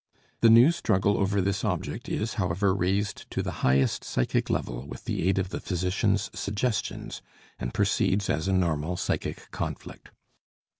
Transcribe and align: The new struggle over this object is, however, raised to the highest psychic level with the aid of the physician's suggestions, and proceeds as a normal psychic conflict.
The 0.39 0.49
new 0.49 0.71
struggle 0.71 1.15
over 1.15 1.41
this 1.41 1.63
object 1.63 2.09
is, 2.09 2.33
however, 2.41 2.73
raised 2.73 3.29
to 3.29 3.43
the 3.43 3.51
highest 3.61 4.03
psychic 4.03 4.49
level 4.49 4.87
with 4.87 5.03
the 5.03 5.29
aid 5.29 5.37
of 5.37 5.49
the 5.49 5.59
physician's 5.59 6.31
suggestions, 6.33 7.21
and 7.59 7.71
proceeds 7.71 8.27
as 8.27 8.47
a 8.47 8.53
normal 8.53 8.97
psychic 8.97 9.51
conflict. 9.51 10.09